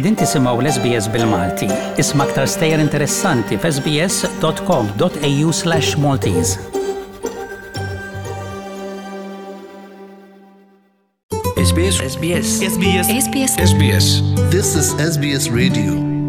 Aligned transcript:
Edin 0.00 0.14
tisimaw 0.16 0.56
l-SBS 0.64 1.10
bil-Malti. 1.12 1.66
Isma 2.00 2.24
ktar 2.30 2.46
stejer 2.48 2.80
interessanti 2.80 3.58
f'sbs.com.au 3.60 5.52
slash 5.52 5.92
Maltese. 6.00 6.54
SBS. 11.60 12.00
SBS. 12.14 12.48
SBS. 12.74 13.12
SBS. 13.26 13.52
SBS. 13.68 14.06
This 14.56 14.72
is 14.80 14.88
SBS 15.12 15.52
Radio. 15.52 16.19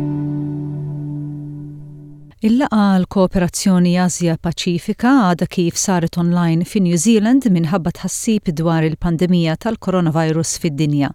Il-laqa 2.42 2.98
l-kooperazzjoni 2.98 3.92
Azja 4.02 4.34
Paċifika 4.42 5.12
għada 5.28 5.46
kif 5.46 5.76
saret 5.78 6.18
online 6.18 6.66
fi 6.66 6.80
New 6.82 6.96
Zealand 6.98 7.44
minħabba 7.54 7.92
tħassib 8.00 8.50
dwar 8.58 8.82
il-pandemija 8.88 9.54
tal-koronavirus 9.62 10.56
fid-dinja. 10.64 11.12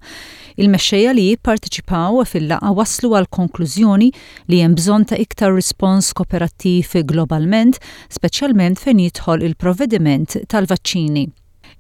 Il-mexxejja 0.62 1.14
li 1.18 1.24
jipparteċipaw 1.32 2.20
fil-laqa 2.30 2.70
waslu 2.78 3.10
għal 3.18 3.28
konklużjoni 3.40 4.12
li 4.54 4.60
hemm 4.62 4.76
bżonn 4.78 5.08
ta' 5.10 5.18
iktar 5.26 5.50
respons 5.58 6.12
kooperattiv 6.14 6.94
globalment, 7.10 7.80
speċjalment 8.06 8.84
fejn 8.86 9.02
jidħol 9.08 9.42
il-provvediment 9.50 10.38
tal-vaċċini 10.54 11.26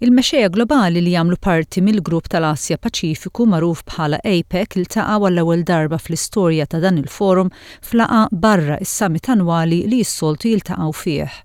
il 0.04 0.12
mexeja 0.12 0.50
globali 0.52 1.00
li 1.00 1.12
jagħmlu 1.14 1.38
parti 1.40 1.80
mill-grupp 1.84 2.26
tal-Asja 2.34 2.76
Paċifiku 2.84 3.46
magħruf 3.48 3.80
bħala 3.88 4.18
APEC 4.28 4.76
iltaqgħu 4.82 5.24
għall-ewwel 5.24 5.64
darba 5.70 5.96
fl-istorja 6.02 6.66
ta' 6.68 6.82
dan 6.84 7.00
il-forum 7.00 7.48
flaqa 7.88 8.20
barra 8.46 8.76
is-summit 8.84 9.30
annwali 9.36 9.84
li 9.88 10.02
s-soltu 10.04 10.52
jiltaqgħu 10.52 10.92
fih 11.00 11.38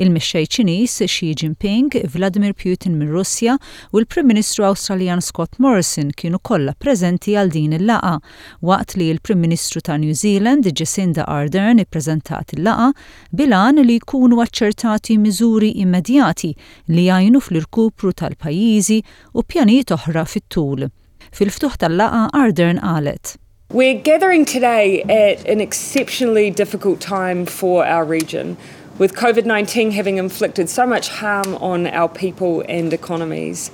il-mixxej 0.00 0.46
Ċiniż 0.52 0.94
Xi 1.10 1.30
Jinping, 1.36 1.92
Vladimir 2.12 2.52
Putin 2.56 2.96
minn 2.98 3.10
Russja 3.12 3.58
u 3.92 4.00
l-Prim 4.00 4.28
Ministru 4.30 4.64
Awstraljan 4.68 5.20
Scott 5.24 5.58
Morrison 5.60 6.12
kienu 6.16 6.38
kollha 6.48 6.74
preżenti 6.78 7.34
għal 7.36 7.50
din 7.52 7.76
il-laqa. 7.78 8.16
Waqt 8.62 8.96
li 8.98 9.10
l-Prim 9.14 9.40
Ministru 9.42 9.80
ta' 9.84 9.96
New 10.00 10.12
Zealand 10.14 10.66
Jacinda 10.70 11.26
Ardern 11.28 11.82
ippreżentat 11.84 12.56
il-laqa 12.56 12.90
bilan 13.32 13.82
li 13.84 13.98
jkunu 14.00 14.40
aċċertati 14.44 15.18
miżuri 15.20 15.72
immedjati 15.82 16.54
li 16.92 17.06
jgħinu 17.08 17.42
fl-irkupru 17.42 18.14
tal-pajjiżi 18.16 19.00
u 19.36 19.42
pjanijiet 19.46 19.94
oħra 19.98 20.24
fit-tul. 20.26 20.88
Fil-ftuħ 21.32 21.76
tal-laqa 21.84 22.26
Ardern 22.32 22.80
qalet. 22.82 23.36
We're 23.72 23.94
gathering 23.96 24.44
today 24.44 25.00
at 25.08 25.46
an 25.48 25.60
exceptionally 25.62 26.50
difficult 26.50 27.00
time 27.00 27.46
for 27.46 27.86
our 27.86 28.04
region. 28.04 28.56
with 28.98 29.14
COVID 29.14 29.46
19 29.46 29.92
having 29.92 30.18
inflicted 30.18 30.68
so 30.68 30.86
much 30.86 31.08
harm 31.08 31.54
on 31.56 31.86
our 31.86 32.08
people 32.08 32.62
and 32.68 32.92
economies. 32.92 33.70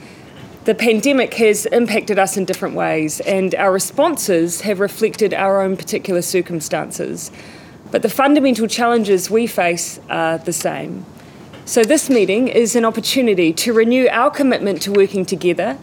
The 0.64 0.74
pandemic 0.74 1.34
has 1.34 1.66
impacted 1.66 2.18
us 2.18 2.36
in 2.36 2.44
different 2.44 2.74
ways, 2.74 3.20
and 3.20 3.54
our 3.54 3.72
responses 3.72 4.60
have 4.62 4.80
reflected 4.80 5.32
our 5.34 5.62
own 5.62 5.76
particular 5.76 6.22
circumstances. 6.22 7.30
But 7.90 8.02
the 8.02 8.10
fundamental 8.10 8.66
challenges 8.66 9.30
we 9.30 9.46
face 9.46 9.98
are 10.10 10.38
the 10.38 10.52
same. 10.52 11.04
So, 11.64 11.82
this 11.84 12.08
meeting 12.10 12.48
is 12.48 12.76
an 12.76 12.84
opportunity 12.84 13.52
to 13.54 13.72
renew 13.72 14.08
our 14.10 14.30
commitment 14.30 14.82
to 14.82 14.92
working 14.92 15.24
together 15.24 15.78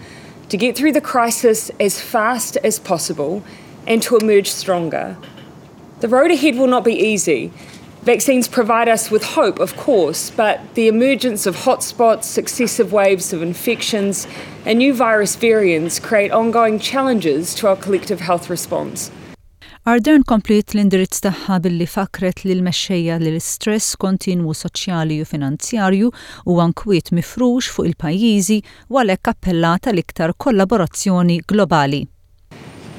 to 0.49 0.57
get 0.57 0.77
through 0.77 0.91
the 0.93 1.01
crisis 1.01 1.71
as 1.79 1.99
fast 1.99 2.55
as 2.63 2.79
possible 2.79 3.43
and 3.87 4.01
to 4.03 4.15
emerge 4.17 4.49
stronger. 4.49 5.17
The 6.01 6.07
road 6.07 6.29
ahead 6.29 6.55
will 6.55 6.67
not 6.67 6.83
be 6.83 6.93
easy, 6.93 7.51
Vaccines 8.05 8.47
provide 8.47 8.87
us 8.87 9.09
with 9.09 9.23
hope, 9.25 9.59
of 9.59 9.75
course, 9.77 10.29
but 10.37 10.59
the 10.75 10.87
emergence 10.87 11.47
of 11.49 11.55
hotspots, 11.55 12.25
successive 12.25 12.93
waves 12.93 13.33
of 13.33 13.41
infections, 13.41 14.27
and 14.65 14.77
new 14.77 14.93
virus 14.93 15.35
variants 15.35 15.99
create 15.99 16.31
ongoing 16.31 16.77
challenges 16.79 17.55
to 17.55 17.67
our 17.67 17.75
collective 17.75 18.21
health 18.21 18.47
response. 18.51 19.09
Ardern 19.89 20.21
komplit 20.25 20.75
l-indirizz 20.75 21.19
tagħha 21.25 21.57
billi 21.65 21.89
fakret 21.89 22.43
li 22.45 22.53
l-mexxejja 22.59 23.17
li 23.21 23.31
l-istress 23.33 23.89
kontinwu 24.01 24.53
soċjali 24.57 25.17
u 25.21 25.27
finanzjarju 25.29 26.11
u 26.45 26.59
ankwiet 26.65 27.09
mifrux 27.13 27.71
fuq 27.73 27.89
il-pajjiżi 27.89 28.61
u 28.91 29.01
għalhekk 29.01 29.33
appellata 29.33 29.89
l-iktar 29.93 30.33
kollaborazzjoni 30.37 31.41
globali. 31.53 32.05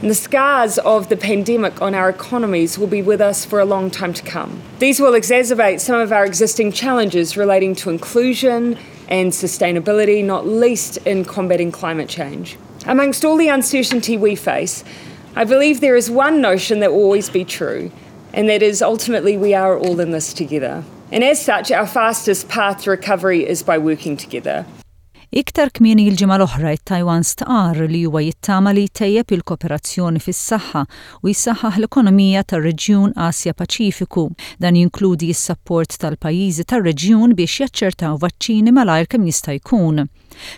And 0.03 0.11
the 0.11 0.15
scars 0.15 0.77
of 0.79 1.09
the 1.09 1.17
pandemic 1.17 1.81
on 1.81 1.95
our 1.95 2.11
economies 2.11 2.79
will 2.79 2.87
be 2.87 3.01
with 3.01 3.21
us 3.23 3.47
for 3.47 3.61
a 3.61 3.65
long 3.65 3.91
time 3.91 4.13
to 4.13 4.23
come. 4.23 4.61
These 4.79 5.01
will 5.01 5.13
exacerbate 5.13 5.81
some 5.81 5.99
of 6.01 6.13
our 6.13 6.27
existing 6.27 6.73
challenges 6.73 7.35
relating 7.35 7.75
to 7.77 7.89
inclusion 7.89 8.77
and 9.09 9.33
sustainability, 9.33 10.23
not 10.23 10.47
least 10.47 10.99
in 11.07 11.25
combating 11.25 11.73
climate 11.73 12.11
change. 12.11 12.59
Amongst 12.87 13.25
all 13.25 13.39
the 13.39 13.49
uncertainty 13.49 14.19
we 14.19 14.37
face, 14.37 14.85
I 15.35 15.45
believe 15.45 15.81
there 15.81 15.97
is 15.97 16.11
one 16.11 16.43
notion 16.43 16.81
that 16.81 16.93
will 16.93 16.99
always 17.01 17.31
be 17.31 17.45
true, 17.47 17.91
and 18.35 18.51
that 18.51 18.63
is 18.63 18.83
ultimately 18.83 19.39
we 19.39 19.55
are 19.55 19.79
all 19.79 19.99
in 20.01 20.11
this 20.11 20.35
together. 20.35 20.85
And 21.11 21.25
as 21.25 21.43
such, 21.43 21.71
our 21.71 21.87
fastest 21.87 22.49
path 22.51 22.83
to 22.83 22.91
recovery 22.91 23.49
is 23.49 23.63
by 23.63 23.79
working 23.79 24.19
together. 24.19 24.67
Iktar 25.35 25.73
kmieni 25.75 26.05
il 26.07 26.15
ġimgħa 26.19 26.37
l-oħra 26.39 26.71
it-Taiwan 26.77 27.25
stqar 27.27 27.81
li 27.91 28.05
huwa 28.07 28.21
jittama 28.23 28.71
li 28.77 28.85
tejjeb 28.89 29.33
il-kooperazzjoni 29.35 30.21
fis-saħħa 30.23 30.83
u 31.27 31.33
jsaħħaħ 31.35 31.81
l-ekonomija 31.81 32.45
tar-Reġjun 32.53 33.17
Asja 33.27 33.51
Paċifiku. 33.59 34.29
Dan 34.63 34.79
jinkludi 34.79 35.33
s-sapport 35.35 35.99
tal-pajjiżi 36.05 36.69
tar-reġjun 36.71 37.35
biex 37.43 37.59
jaċċertaw 37.65 38.23
vaċċini 38.23 38.71
malajr 38.79 39.11
kemm 39.17 39.27
jista' 39.33 39.59
jkun. 39.59 40.07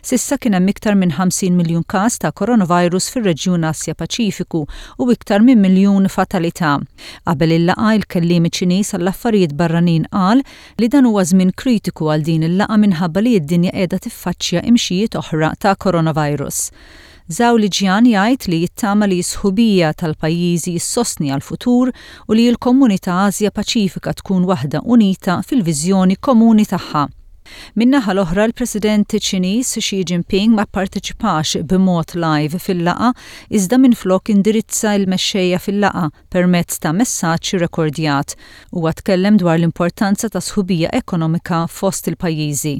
Sissa 0.02 0.38
kien 0.40 0.54
hemm 0.56 0.68
iktar 0.72 0.96
minn 0.98 1.12
50 1.16 1.54
miljun 1.58 1.84
każ 1.92 2.16
ta' 2.22 2.32
koronavirus 2.40 3.06
fir-reġjun 3.12 3.66
Asja 3.70 3.94
Paċifiku 3.98 4.62
u 4.98 5.10
iktar 5.14 5.44
minn 5.46 5.62
miljun 5.62 6.08
fatalità. 6.12 6.74
Qabel 7.26 7.54
il-laqa 7.58 7.94
il-kellim 7.98 8.48
ċinis 8.58 8.94
għall-affarijiet 8.96 9.56
barranin 9.60 10.08
qal 10.12 10.42
li 10.78 10.88
dan 10.90 11.06
huwa 11.08 11.24
żmien 11.30 11.52
kritiku 11.54 12.10
għal 12.10 12.26
din 12.26 12.46
il-laqa 12.48 12.78
minħabba 12.84 13.22
li 13.26 13.36
d-dinja 13.38 13.74
qiegħda 13.76 14.00
tiffaċċja 14.06 14.64
imxijiet 14.72 15.18
oħra 15.22 15.52
ta' 15.62 15.76
koronavirus. 15.76 16.62
Zaw 17.28 17.58
li 17.60 17.68
ġjan 17.68 18.06
jgħid 18.08 18.48
li 18.48 18.62
jittama 18.62 19.04
li 19.06 19.18
sħubija 19.20 19.90
tal-pajjiżi 20.00 20.74
jissostni 20.78 21.28
għal-futur 21.34 21.92
u 22.30 22.38
li 22.38 22.48
l-komunità 22.54 23.18
Azja 23.26 23.52
Paċifika 23.52 24.16
tkun 24.22 24.48
waħda 24.48 24.82
unita 24.96 25.40
fil-viżjoni 25.44 26.16
komuni 26.24 26.64
tagħha. 26.72 27.06
Minnaħa 27.76 28.12
l-oħra 28.14 28.44
l-President 28.48 29.16
Ċiniż 29.28 29.74
Xi 29.82 30.00
Jinping 30.10 30.54
ma 30.56 30.66
pparteċipax 30.68 31.62
b'mod 31.70 32.14
live 32.22 32.60
fil-laqa 32.62 33.12
iżda 33.60 33.78
minflok 33.82 34.32
indirizza 34.34 34.94
l-mexxejja 34.98 35.60
fil-laqa 35.64 36.06
permezz 36.34 36.80
ta' 36.82 36.94
messaġġ 36.98 37.62
rekordjat 37.64 38.36
u 38.78 38.86
tkellem 39.00 39.40
dwar 39.42 39.58
l-importanza 39.60 40.30
ta' 40.32 40.42
sħubija 40.48 40.92
ekonomika 41.02 41.64
fost 41.68 42.10
il-pajjiżi. 42.12 42.76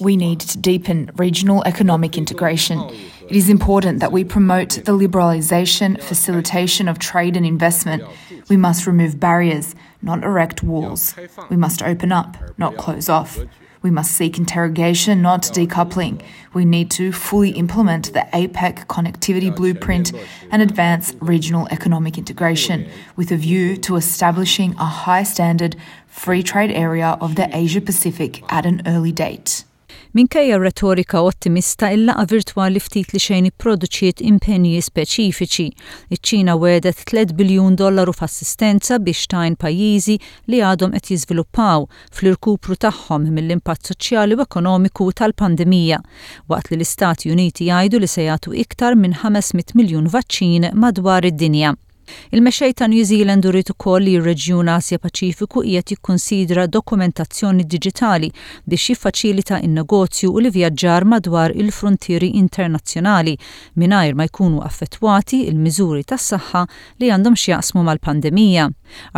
We 0.00 0.16
need 0.16 0.40
to 0.40 0.58
deepen 0.58 1.10
regional 1.14 1.62
economic 1.64 2.18
integration. 2.18 2.80
It 3.28 3.36
is 3.36 3.48
important 3.48 4.00
that 4.00 4.10
we 4.10 4.24
promote 4.24 4.70
the 4.84 4.90
liberalisation, 4.92 6.02
facilitation 6.02 6.88
of 6.88 6.98
trade 6.98 7.36
and 7.36 7.46
investment. 7.46 8.02
We 8.48 8.56
must 8.56 8.84
remove 8.88 9.20
barriers, 9.20 9.76
not 10.02 10.24
erect 10.24 10.64
walls. 10.64 11.14
We 11.48 11.56
must 11.56 11.82
open 11.84 12.10
up, 12.10 12.36
not 12.58 12.76
close 12.78 13.08
off. 13.08 13.38
We 13.82 13.90
must 13.90 14.10
seek 14.10 14.36
interrogation, 14.36 15.22
not 15.22 15.42
decoupling. 15.44 16.20
We 16.52 16.66
need 16.66 16.90
to 16.92 17.12
fully 17.12 17.50
implement 17.52 18.12
the 18.12 18.26
APEC 18.34 18.86
connectivity 18.88 19.54
blueprint 19.54 20.12
and 20.50 20.60
advance 20.60 21.14
regional 21.20 21.66
economic 21.70 22.18
integration 22.18 22.86
with 23.16 23.30
a 23.32 23.36
view 23.38 23.78
to 23.78 23.96
establishing 23.96 24.72
a 24.74 24.84
high 24.84 25.22
standard 25.22 25.76
free 26.08 26.42
trade 26.42 26.72
area 26.72 27.16
of 27.22 27.36
the 27.36 27.48
Asia 27.56 27.80
Pacific 27.80 28.42
at 28.52 28.66
an 28.66 28.82
early 28.84 29.12
date. 29.12 29.64
Minkejja 30.12 30.58
retorika 30.58 31.20
ottimista 31.22 31.88
il-laqa 31.94 32.24
virtwali 32.32 32.80
ftit 32.82 33.12
li 33.14 33.20
xejn 33.22 33.44
ipproduċiet 33.50 34.18
impenji 34.30 34.80
speċifiċi. 34.82 35.66
Iċ-Ċina 36.16 36.56
wedet 36.64 37.04
3 37.12 37.36
biljun 37.40 37.76
dollaru 37.78 38.10
f'assistenza 38.18 38.98
biex 38.98 39.20
tajn 39.30 39.54
pajjiżi 39.62 40.16
li 40.50 40.62
għadhom 40.70 40.96
qed 40.96 41.12
jiżviluppaw 41.14 41.86
fl-irkupru 42.18 42.74
tagħhom 42.88 43.28
mill-impatt 43.38 43.92
soċjali 43.92 44.34
u 44.34 44.42
ekonomiku 44.48 45.06
tal-pandemija, 45.22 46.00
waqt 46.50 46.72
li 46.72 46.80
l-Istati 46.80 47.30
Uniti 47.30 47.68
jgħidu 47.70 48.02
li 48.02 48.10
se 48.16 48.26
jagħtu 48.26 48.56
iktar 48.66 48.98
minn 49.04 49.14
500 49.22 49.78
miljun 49.82 50.10
vaċċin 50.16 50.72
madwar 50.74 51.30
id-dinja. 51.30 51.76
Il-mexej 52.30 52.72
ta' 52.74 52.86
New 52.86 53.04
Zealand 53.04 53.44
urid 53.48 53.68
ukoll 53.74 54.04
li 54.06 54.14
r-reġjun 54.18 54.70
Asja 54.76 54.98
Paċifiku 55.02 55.62
qiegħed 55.66 55.92
jikkonsidra 55.94 56.64
dokumentazzjoni 56.76 57.66
diġitali 57.74 58.30
biex 58.72 58.88
jiffaċilita 58.90 59.58
in-negozju 59.68 60.30
u 60.32 60.42
li 60.46 60.50
vjaġġar 60.56 61.06
madwar 61.12 61.54
il-frontieri 61.64 62.32
internazzjonali 62.42 63.36
mingħajr 63.84 64.18
ma 64.22 64.28
jkunu 64.30 64.62
affettwati 64.70 65.40
il-miżuri 65.52 66.02
tas-saħħa 66.14 66.64
li 67.04 67.12
għandhom 67.16 67.38
x'jaqsmu 67.44 67.86
mal-pandemija. 67.90 68.66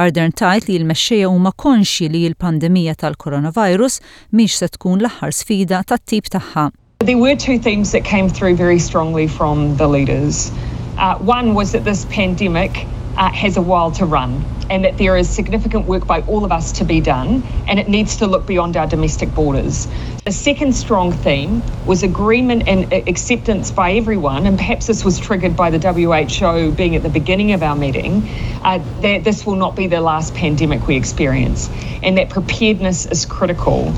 Ardern 0.04 0.36
tajt 0.42 0.68
li 0.68 0.78
l-mexxejja 0.82 1.30
huma 1.32 1.54
konxi 1.66 2.08
li 2.16 2.24
l-pandemija 2.30 2.96
tal-coronavirus 3.04 4.00
miex 4.40 4.60
se 4.64 4.70
tkun 4.76 5.02
l-aħħar 5.06 5.36
sfida 5.40 5.80
tat-tip 5.94 6.28
tagħha. 6.36 6.68
There 7.08 7.18
were 7.18 7.34
two 7.36 7.58
themes 7.58 7.90
that 7.96 8.04
came 8.04 8.28
through 8.30 8.54
very 8.56 8.78
strongly 8.78 9.26
from 9.26 9.76
the 9.76 9.88
leaders. 9.88 10.52
Uh, 10.98 11.16
one 11.18 11.54
was 11.54 11.72
that 11.72 11.84
this 11.84 12.04
pandemic 12.06 12.86
uh, 13.16 13.30
has 13.32 13.56
a 13.56 13.62
while 13.62 13.90
to 13.92 14.04
run 14.06 14.44
and 14.70 14.84
that 14.84 14.96
there 14.98 15.16
is 15.16 15.28
significant 15.28 15.86
work 15.86 16.06
by 16.06 16.20
all 16.22 16.44
of 16.44 16.52
us 16.52 16.70
to 16.72 16.84
be 16.84 17.00
done 17.00 17.42
and 17.68 17.78
it 17.78 17.88
needs 17.88 18.16
to 18.16 18.26
look 18.26 18.46
beyond 18.46 18.76
our 18.76 18.86
domestic 18.86 19.34
borders. 19.34 19.88
The 20.24 20.32
second 20.32 20.74
strong 20.74 21.12
theme 21.12 21.62
was 21.86 22.02
agreement 22.02 22.68
and 22.68 22.90
uh, 22.92 22.96
acceptance 23.06 23.70
by 23.70 23.92
everyone, 23.92 24.46
and 24.46 24.56
perhaps 24.56 24.86
this 24.86 25.04
was 25.04 25.18
triggered 25.18 25.56
by 25.56 25.68
the 25.70 25.78
WHO 25.92 26.72
being 26.72 26.94
at 26.94 27.02
the 27.02 27.08
beginning 27.08 27.52
of 27.52 27.62
our 27.62 27.74
meeting, 27.74 28.22
uh, 28.62 28.78
that 29.00 29.24
this 29.24 29.44
will 29.46 29.56
not 29.56 29.74
be 29.74 29.86
the 29.88 30.00
last 30.00 30.34
pandemic 30.34 30.86
we 30.86 30.96
experience 30.96 31.70
and 32.02 32.16
that 32.18 32.28
preparedness 32.30 33.06
is 33.06 33.24
critical. 33.26 33.92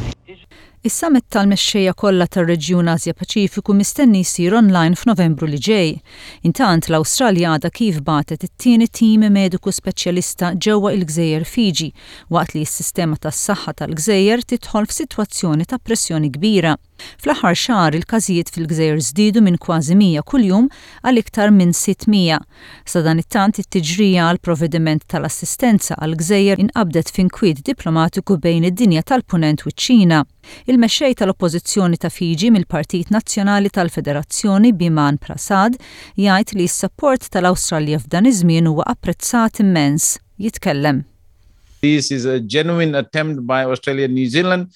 Is-summit 0.84 1.24
tal-mexxejja 1.32 1.94
kollha 1.96 2.26
tar-Reġjun 2.28 2.90
Asja 2.92 3.14
Paċifiku 3.16 3.72
mistenni 3.78 4.20
jsir 4.20 4.52
online 4.58 4.98
f'Novembru 5.00 5.48
li 5.48 5.56
ġej. 5.64 5.94
Intant 6.44 6.90
l-Awstralja 6.90 7.54
għadha 7.56 7.70
kif 7.72 8.02
batet 8.04 8.44
it-tieni 8.44 8.90
tim 8.92 9.24
mediku 9.32 9.72
speċjalista 9.72 10.52
ġewwa 10.60 10.92
il-Gżejjer 10.98 11.48
Fiġi 11.54 11.88
waqt 12.36 12.58
li 12.58 12.66
s-sistema 12.68 13.16
tas-saħħa 13.16 13.78
tal-Gżejjer 13.80 14.44
titħol 14.52 14.90
f'sitwazzjoni 14.92 15.64
ta' 15.72 15.80
pressjoni 15.80 16.28
kbira. 16.36 16.76
Fl-aħħar 17.22 17.56
xahar 17.58 17.94
il-każijiet 17.98 18.50
fil-gżejjer 18.54 19.00
żdiedu 19.08 19.42
minn 19.42 19.58
kważi 19.58 19.96
100 19.96 20.22
kuljum 20.30 20.68
għal 21.02 21.20
iktar 21.22 21.50
minn 21.50 21.72
600. 21.74 22.38
Sa 22.86 23.02
dan 23.06 23.20
it-tant 23.22 23.58
it-tiġrija 23.62 24.26
għal 24.28 24.40
provvediment 24.44 25.06
tal-assistenza 25.10 25.96
għal 25.98 26.16
gżejjer 26.20 26.60
inqabdet 26.66 27.12
kwid 27.34 27.62
diplomatiku 27.66 28.36
bejn 28.38 28.68
id-dinja 28.70 29.02
tal-punent 29.02 29.66
u 29.66 29.70
ċ-Ċina. 29.72 30.22
Il-mexxej 30.68 31.14
tal-Oppożizzjoni 31.22 31.96
ta' 31.96 32.12
Fiġi 32.12 32.50
mill-Partit 32.52 33.10
Nazzjonali 33.10 33.70
tal-Federazzjoni 33.72 34.72
Biman 34.76 35.18
Prasad 35.18 35.78
jgħid 36.18 36.54
li 36.58 36.68
s-support 36.68 37.26
tal-Awstralja 37.32 38.02
f'dan 38.04 38.28
iż-żmien 38.28 38.68
huwa 38.70 38.84
apprezzat 38.90 39.60
immens. 39.64 40.14
Jitkellem. 40.38 41.04
This 41.80 42.10
is 42.10 42.24
a 42.26 42.40
genuine 42.40 42.94
attempt 42.98 43.46
by 43.46 43.64
Australia 43.64 44.04
and 44.06 44.14
New 44.14 44.26
Zealand 44.28 44.68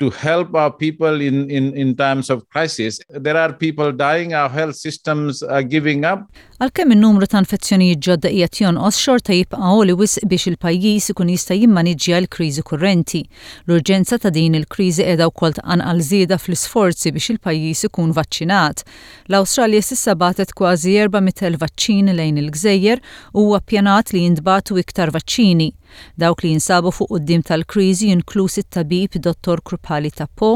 to 0.00 0.10
help 0.10 0.54
our 0.54 0.70
people 0.70 1.20
in, 1.20 1.50
in, 1.50 1.74
in 1.76 1.96
times 1.96 2.30
of 2.30 2.48
crisis. 2.50 3.00
There 3.10 3.36
are 3.36 3.52
people 3.52 3.90
dying, 3.90 4.32
our 4.32 4.48
health 4.48 4.76
systems 4.76 5.42
are 5.42 5.64
giving 5.74 6.00
up. 6.12 6.26
Għalkemm 6.58 6.90
in-numru 6.96 7.26
ta' 7.30 7.38
infezzjonijiet 7.38 8.00
ġodda 8.02 8.30
qiegħed 8.32 8.56
jonqos 8.64 8.96
xorta 8.98 9.34
jibqa' 9.34 9.74
li 9.86 9.94
wisq 9.98 10.26
biex 10.30 10.46
il-pajjiż 10.50 11.04
ikun 11.12 11.28
jista' 11.34 11.54
jimmaniġġja 11.58 12.18
l-kriżi 12.24 12.64
kurrenti. 12.66 13.20
L-urġenza 13.68 14.18
ta' 14.24 14.32
din 14.34 14.56
il-kriżi 14.58 15.04
qiegħda 15.06 15.28
wkoll 15.30 15.54
tqanqal 15.58 16.02
żieda 16.10 16.38
fl-isforzi 16.42 17.12
biex 17.14 17.28
il-pajjiż 17.36 17.84
ikun 17.90 18.10
vaċċinat. 18.18 18.82
L-Awstralja 19.30 19.82
s'issa 19.86 20.14
batet 20.22 20.54
kważi 20.58 20.94
400,000 21.06 21.62
vaċċin 21.62 22.14
lejn 22.18 22.38
il-Gżejjer 22.44 23.02
u 23.38 23.46
appjanat 23.58 24.10
li 24.16 24.24
jindbatu 24.26 24.78
iktar 24.82 25.14
vaċċini. 25.14 25.70
Dawk 26.20 26.42
li 26.44 26.50
jinsabu 26.56 26.90
fuq 26.92 27.14
qudiem 27.14 27.46
tal-kriżi 27.48 28.10
inkluż 28.16 28.58
it-tabib 28.64 29.14
Dr. 29.24 29.62
Krupa 29.64 29.87
bħali 29.88 30.10
ta' 30.16 30.28
Po 30.40 30.50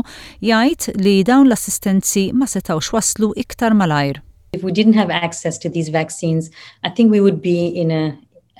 jgħid 0.48 0.94
li 1.00 1.16
dawn 1.28 1.48
l-assistenzi 1.48 2.26
ma 2.36 2.46
setawx 2.54 2.92
waslu 2.96 3.32
iktar 3.40 3.74
malajr. 3.74 4.20
If 4.52 4.62
we 4.62 4.72
didn't 4.72 4.98
have 5.00 5.08
access 5.10 5.58
to 5.64 5.70
these 5.70 5.88
vaccines, 5.90 6.50
I 6.84 6.90
think 6.94 7.10
we 7.10 7.20
would 7.26 7.40
be 7.40 7.56
in 7.82 7.90
a 7.90 8.02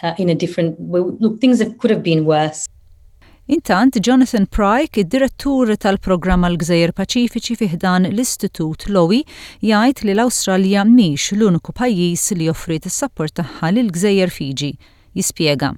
uh, 0.02 0.14
in 0.18 0.30
a 0.30 0.34
different 0.34 0.76
look 0.90 1.38
things 1.40 1.58
that 1.58 1.76
could 1.78 1.92
have 1.94 2.02
been 2.02 2.24
worse. 2.24 2.64
Intant, 3.48 3.98
Jonathan 4.06 4.46
Pryke, 4.46 5.02
id-direttur 5.02 5.74
tal-programma 5.82 6.46
l-Gżejjer 6.54 6.92
Paċifiċi 6.96 7.56
fiħdan 7.58 8.06
l-Istitut 8.12 8.86
Lowi, 8.94 9.20
jgħid 9.66 10.04
li 10.06 10.14
l-Awstralja 10.14 10.86
mhix 10.86 11.34
l-uniku 11.34 11.74
pajjiż 11.76 12.30
li 12.38 12.46
joffri 12.46 12.78
s-sapport 12.86 13.34
tagħha 13.40 13.72
lil 13.74 13.90
Gżejjer 13.92 14.30
Fiġi. 14.32 14.72
Jispjega. 15.18 15.74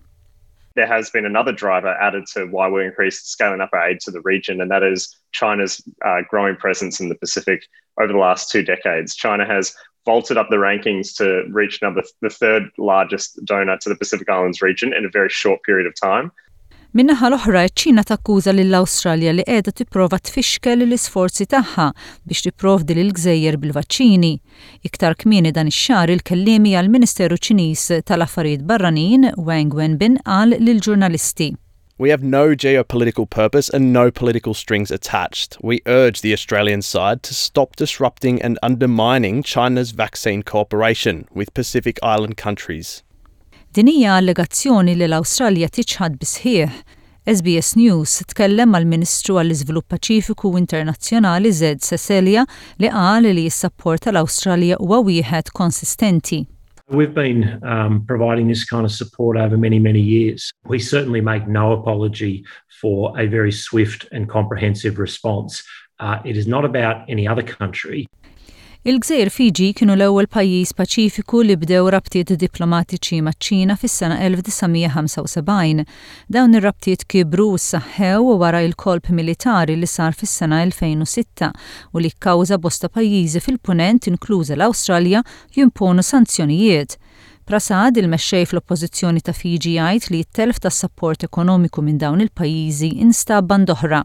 there 0.74 0.86
has 0.86 1.10
been 1.10 1.24
another 1.24 1.52
driver 1.52 1.94
added 2.00 2.26
to 2.26 2.46
why 2.46 2.68
we 2.68 2.84
increased 2.84 3.30
scaling 3.30 3.60
up 3.60 3.70
our 3.72 3.88
aid 3.88 4.00
to 4.00 4.10
the 4.10 4.20
region, 4.22 4.60
and 4.60 4.70
that 4.70 4.82
is 4.82 5.16
China's 5.32 5.80
uh, 6.04 6.20
growing 6.28 6.56
presence 6.56 7.00
in 7.00 7.08
the 7.08 7.14
Pacific 7.14 7.64
over 8.00 8.12
the 8.12 8.18
last 8.18 8.50
two 8.50 8.62
decades. 8.62 9.14
China 9.14 9.44
has 9.46 9.74
vaulted 10.04 10.36
up 10.36 10.48
the 10.50 10.56
rankings 10.56 11.16
to 11.16 11.44
reach 11.52 11.80
number 11.80 12.02
the 12.20 12.28
third 12.28 12.64
largest 12.76 13.38
donor 13.44 13.78
to 13.78 13.88
the 13.88 13.96
Pacific 13.96 14.28
Islands 14.28 14.60
region 14.60 14.92
in 14.92 15.04
a 15.04 15.08
very 15.10 15.30
short 15.30 15.62
period 15.62 15.86
of 15.86 15.98
time. 15.98 16.30
Minnaħa 16.94 17.26
l-oħra, 17.26 17.60
ċina 17.80 18.04
takkuża 18.06 18.52
lill 18.54 18.76
awstralja 18.78 19.32
li 19.34 19.42
qiegħda 19.48 19.72
tipprova 19.80 20.18
tfixkel 20.28 20.84
l-isforzi 20.84 21.46
tagħha 21.50 21.86
biex 22.22 22.44
tipprovdi 22.46 22.94
lil 22.94 23.08
gżejjer 23.18 23.56
bil-vaċċini. 23.64 24.30
Iktar 24.86 25.16
kmieni 25.18 25.50
dan 25.56 25.72
ix-xahar 25.72 26.12
il-kellimi 26.14 26.76
għall-Ministeru 26.78 27.34
Ċiniż 27.34 27.98
tal-Affarijiet 28.06 28.62
Barranin 28.70 29.26
Wang 29.42 29.74
Wenbin 29.74 30.20
qal 30.22 30.54
lill-ġurnalisti. 30.54 31.48
We 31.98 32.14
have 32.14 32.22
no 32.22 32.54
geopolitical 32.66 33.26
purpose 33.26 33.66
and 33.68 33.90
no 33.96 34.12
political 34.20 34.54
strings 34.54 34.92
attached. 34.94 35.58
We 35.60 35.82
urge 35.86 36.20
the 36.20 36.30
Australian 36.32 36.82
side 36.86 37.24
to 37.24 37.34
stop 37.34 37.74
disrupting 37.74 38.38
and 38.40 38.56
undermining 38.62 39.42
China's 39.42 39.90
vaccine 39.90 40.44
cooperation 40.44 41.26
with 41.34 41.54
Pacific 41.58 41.98
Island 42.04 42.36
countries. 42.36 43.02
Din 43.74 43.88
hija 43.90 44.14
allegazzjoni 44.20 44.92
li 44.94 45.02
l-Awstralja 45.08 45.66
tiċħad 45.74 46.12
bisħieħ. 46.20 46.74
SBS 47.32 47.74
News 47.80 48.12
tkellem 48.30 48.70
mal 48.70 48.84
ministru 48.86 49.40
għall 49.40 49.50
iżvilupp 49.56 49.88
Paċifiku 49.96 50.52
Internazzjonali 50.60 51.50
Zed 51.52 51.82
Cecilia 51.82 52.44
li 52.78 52.92
qal 52.94 53.26
li 53.34 53.48
s 53.50 53.66
l 53.66 53.96
tal-Awstralja 54.06 54.78
huwa 54.78 55.00
wieħed 55.08 55.50
konsistenti. 55.58 56.38
We've 56.94 57.16
been 57.18 57.58
um, 57.66 58.04
providing 58.06 58.46
this 58.46 58.62
kind 58.62 58.84
of 58.86 58.92
support 58.92 59.36
over 59.36 59.56
many, 59.58 59.80
many 59.80 59.98
years. 59.98 60.52
We 60.70 60.78
certainly 60.78 61.20
make 61.32 61.48
no 61.48 61.72
apology 61.72 62.44
for 62.80 63.10
a 63.18 63.26
very 63.26 63.50
swift 63.50 64.06
and 64.12 64.28
comprehensive 64.28 65.00
response. 65.00 65.64
Uh, 65.98 66.20
it 66.24 66.36
is 66.36 66.46
not 66.46 66.64
about 66.64 67.02
any 67.08 67.26
other 67.26 67.42
country 67.42 68.06
il 68.86 68.98
gżejr 69.00 69.30
Fiji 69.32 69.72
kienu 69.74 69.94
l-ewwel 69.96 70.26
pajjiż 70.28 70.74
Paċifiku 70.76 71.38
li 71.48 71.54
bdew 71.56 71.86
rabtiet 71.94 72.28
diplomatiċi 72.36 73.22
maċ-Ċina 73.24 73.76
fis-sena 73.80 74.18
1975. 74.26 75.86
Dawn 76.28 76.58
ir-rabtiet 76.58 77.06
kibru 77.08 77.46
u 77.54 77.60
saħħew 77.64 78.34
wara 78.42 78.58
l 78.60 78.76
kolp 78.76 79.06
militari 79.08 79.78
li 79.80 79.88
sar 79.88 80.12
fis-sena 80.12 80.58
2006 80.68 81.48
u 81.96 82.02
li 82.04 82.10
kkawża 82.12 82.58
bosta 82.60 82.90
pajjiżi 82.92 83.40
fil-punent 83.46 84.10
inkluża 84.12 84.52
l-Awstralja 84.58 85.22
jimponu 85.56 86.04
sanzjonijiet. 86.04 86.98
Prasad 87.48 87.96
il-mexxej 88.02 88.44
fl-oppożizzjoni 88.52 89.24
ta' 89.24 89.32
Fiji 89.32 89.78
jgħid 89.80 90.10
li 90.12 90.20
t-telf 90.28 90.60
tas-sapport 90.66 91.24
ekonomiku 91.24 91.80
minn 91.82 92.02
dawn 92.04 92.20
il-pajjiżi 92.28 92.98
instabban 93.06 93.64
doħra. 93.64 94.02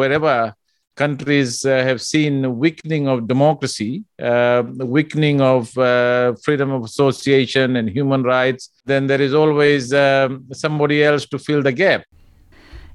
Wherever 0.00 0.56
countries 0.96 1.64
uh, 1.64 1.82
have 1.84 2.00
seen 2.00 2.58
weakening 2.58 3.08
of 3.08 3.26
democracy, 3.28 4.04
uh, 4.20 4.62
weakening 4.76 5.40
of 5.40 5.76
uh, 5.78 6.34
freedom 6.44 6.70
of 6.70 6.84
association 6.84 7.76
and 7.76 7.88
human 7.88 8.22
rights, 8.22 8.70
then 8.86 9.06
there 9.06 9.20
is 9.20 9.32
always 9.34 9.92
uh 9.92 10.28
somebody 10.52 11.02
else 11.04 11.26
to 11.26 11.38
fill 11.38 11.62
the 11.62 11.72
gap. 11.72 12.02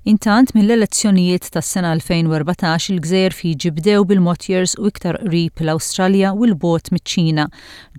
Intant 0.06 0.54
mill-elezzjonijiet 0.56 1.50
tas 1.56 1.66
sena 1.74 1.92
2014 1.98 2.90
il-gżejjer 2.94 3.34
Fiji 3.34 3.72
bdew 3.78 4.04
bil-mod 4.06 4.46
u 4.80 4.92
iktar 4.92 5.18
qrib 5.24 5.64
l-Awstralja 5.66 6.34
u 6.38 6.46
l-bot 6.52 6.92
mit 6.94 7.02
ċina 7.10 7.48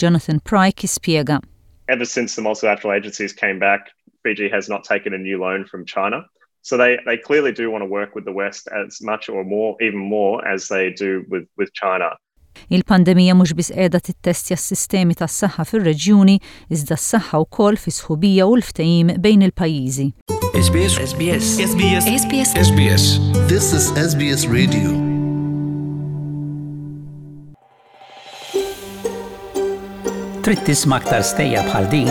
Jonathan 0.01 0.39
Pryke 0.39 0.87
jispjega. 0.87 1.41
Ever 1.89 2.05
since 2.07 2.37
the 2.37 2.43
multilateral 2.43 2.93
agencies 2.93 3.33
came 3.33 3.59
back, 3.59 3.91
Fiji 4.23 4.49
has 4.49 4.69
not 4.69 4.85
taken 4.85 5.15
a 5.15 5.19
new 5.19 5.39
loan 5.41 5.65
from 5.65 5.85
China. 5.85 6.23
So 6.69 6.77
they, 6.77 6.99
they 7.07 7.17
clearly 7.17 7.53
do 7.53 7.71
want 7.71 7.83
to 7.83 7.87
work 7.89 8.17
with 8.17 8.25
the 8.25 8.33
West 8.33 8.67
as 8.73 9.01
much 9.01 9.29
or 9.29 9.45
more, 9.45 9.77
even 9.81 10.01
more 10.01 10.45
as 10.45 10.67
they 10.67 10.91
do 10.93 11.25
with, 11.29 11.45
with 11.57 11.73
China. 11.75 12.11
Il-pandemija 12.75 13.35
mhux 13.39 13.53
biss 13.55 13.71
qiegħda 13.77 14.01
tittestja 14.03 14.57
s-sistemi 14.59 15.15
tas-saħħa 15.19 15.63
fir-reġjuni, 15.69 16.35
iżda 16.73 16.97
s-saħħa 16.99 17.39
wkoll 17.45 17.79
fi 17.79 17.93
sħubija 17.95 18.49
u 18.51 18.57
l-ftehim 18.59 19.13
bejn 19.23 19.47
il-pajjiżi. 19.51 20.07
SBS 20.59 20.97
SBS 20.99 21.55
SBS 21.63 22.59
SBS 22.59 23.05
This 23.47 23.71
is 23.73 23.87
SBS 24.07 24.49
Radio. 24.59 24.97
Trid 30.43 30.67
tisma' 30.67 30.99
aktar 30.99 31.23
stejja 31.31 31.63
bħal 31.71 31.87
din 31.95 32.11